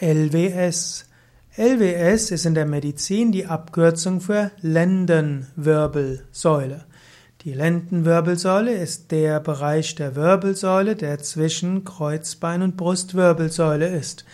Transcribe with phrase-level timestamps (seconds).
[0.00, 1.04] LWS.
[1.56, 6.84] LWS ist in der Medizin die Abkürzung für Lendenwirbelsäule.
[7.42, 14.26] Die Lendenwirbelsäule ist der Bereich der Wirbelsäule, der zwischen Kreuzbein und Brustwirbelsäule ist.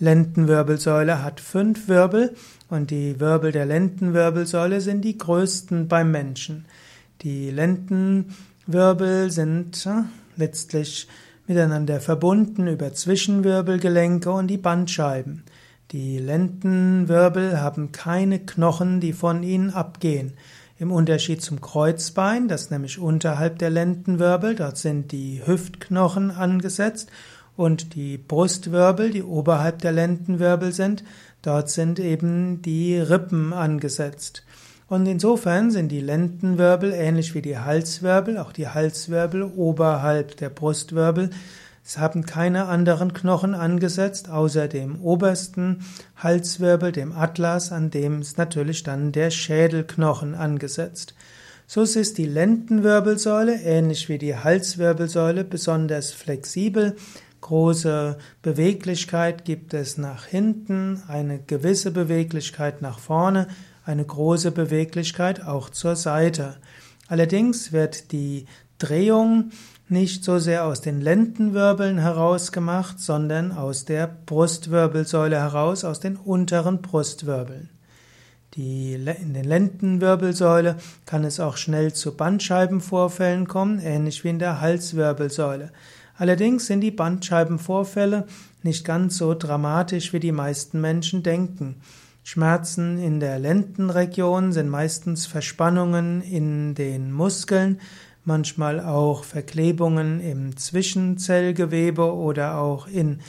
[0.00, 2.34] Lendenwirbelsäule hat fünf Wirbel
[2.68, 6.64] und die Wirbel der Lendenwirbelsäule sind die größten beim Menschen.
[7.22, 10.02] Die Lendenwirbel sind äh,
[10.36, 11.06] letztlich
[11.46, 15.44] miteinander verbunden über Zwischenwirbelgelenke und die Bandscheiben.
[15.90, 20.32] Die Lendenwirbel haben keine Knochen, die von ihnen abgehen.
[20.78, 27.10] Im Unterschied zum Kreuzbein, das nämlich unterhalb der Lendenwirbel, dort sind die Hüftknochen angesetzt
[27.56, 31.04] und die Brustwirbel, die oberhalb der Lendenwirbel sind,
[31.42, 34.42] dort sind eben die Rippen angesetzt.
[34.86, 41.30] Und insofern sind die Lendenwirbel ähnlich wie die Halswirbel, auch die Halswirbel oberhalb der Brustwirbel.
[41.84, 45.84] Es haben keine anderen Knochen angesetzt, außer dem obersten
[46.16, 51.14] Halswirbel, dem Atlas, an dem ist natürlich dann der Schädelknochen angesetzt.
[51.66, 56.96] So ist die Lendenwirbelsäule, ähnlich wie die Halswirbelsäule, besonders flexibel.
[57.40, 63.48] Große Beweglichkeit gibt es nach hinten, eine gewisse Beweglichkeit nach vorne,
[63.84, 66.56] eine große Beweglichkeit auch zur Seite.
[67.08, 68.46] Allerdings wird die
[68.78, 69.50] Drehung
[69.88, 76.16] nicht so sehr aus den Lendenwirbeln heraus gemacht, sondern aus der Brustwirbelsäule heraus, aus den
[76.16, 77.68] unteren Brustwirbeln.
[78.54, 84.60] Die, in den Lendenwirbelsäule kann es auch schnell zu Bandscheibenvorfällen kommen, ähnlich wie in der
[84.60, 85.72] Halswirbelsäule.
[86.16, 88.26] Allerdings sind die Bandscheibenvorfälle
[88.62, 91.76] nicht ganz so dramatisch, wie die meisten Menschen denken.
[92.26, 97.78] Schmerzen in der Lendenregion sind meistens Verspannungen in den Muskeln,
[98.24, 103.20] manchmal auch Verklebungen im Zwischenzellgewebe oder auch in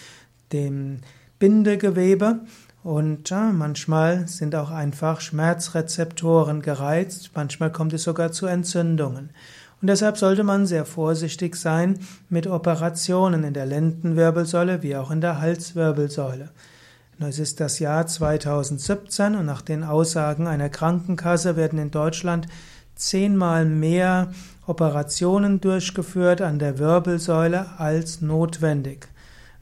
[0.53, 0.99] dem
[1.39, 2.39] Bindegewebe.
[2.83, 9.31] Und ja, manchmal sind auch einfach Schmerzrezeptoren gereizt, manchmal kommt es sogar zu Entzündungen.
[9.81, 15.19] Und deshalb sollte man sehr vorsichtig sein mit Operationen in der Lendenwirbelsäule wie auch in
[15.19, 16.49] der Halswirbelsäule.
[17.19, 22.45] Es ist das Jahr 2017 und nach den Aussagen einer Krankenkasse werden in Deutschland
[22.95, 24.33] zehnmal mehr
[24.67, 29.07] Operationen durchgeführt an der Wirbelsäule als notwendig.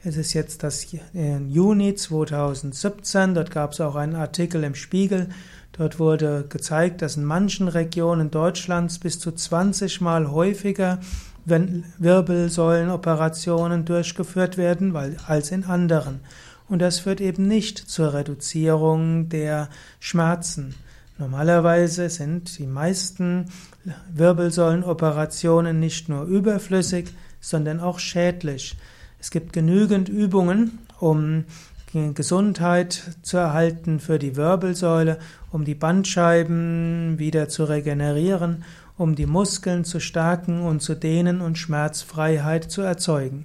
[0.04, 5.30] Es ist jetzt das Juni 2017, dort gab es auch einen Artikel im Spiegel,
[5.74, 10.98] dort wurde gezeigt, dass in manchen Regionen Deutschlands bis zu 20 Mal häufiger
[11.46, 14.96] Wirbelsäulenoperationen durchgeführt werden
[15.28, 16.22] als in anderen.
[16.70, 19.70] Und das führt eben nicht zur Reduzierung der
[20.00, 20.76] Schmerzen.
[21.18, 23.46] Normalerweise sind die meisten
[24.14, 28.76] Wirbelsäulenoperationen nicht nur überflüssig, sondern auch schädlich.
[29.20, 31.46] Es gibt genügend Übungen, um
[32.16, 35.20] Gesundheit zu erhalten für die Wirbelsäule,
[35.52, 38.64] um die Bandscheiben wieder zu regenerieren,
[38.98, 43.44] um die Muskeln zu stärken und zu dehnen und Schmerzfreiheit zu erzeugen.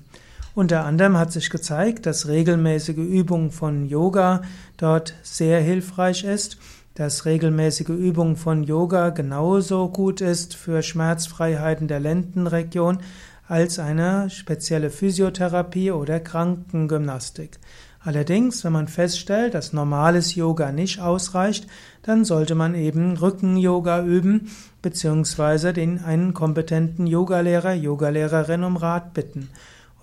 [0.54, 4.42] Unter anderem hat sich gezeigt, dass regelmäßige Übung von Yoga
[4.76, 6.59] dort sehr hilfreich ist,
[6.94, 12.98] dass regelmäßige Übung von Yoga genauso gut ist für Schmerzfreiheit in der Lendenregion
[13.47, 17.59] als eine spezielle Physiotherapie oder Krankengymnastik.
[18.00, 21.66] Allerdings, wenn man feststellt, dass normales Yoga nicht ausreicht,
[22.03, 24.50] dann sollte man eben Rücken-Yoga üben,
[24.82, 29.50] beziehungsweise den einen kompetenten Yogalehrer, Yogalehrerin um Rat bitten.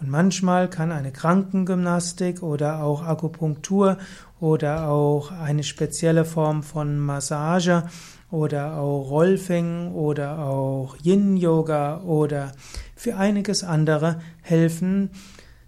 [0.05, 3.97] Und manchmal kann eine Krankengymnastik oder auch Akupunktur
[4.39, 7.85] oder auch eine spezielle Form von Massage
[8.29, 12.51] oder auch Rolfing oder auch Yin-Yoga oder
[12.95, 15.09] für einiges andere helfen,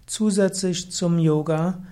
[0.06, 1.82] zusätzlich zum Yoga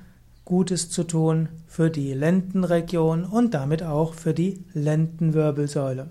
[0.44, 6.10] Gutes zu tun für die Lendenregion und damit auch für die Lendenwirbelsäule.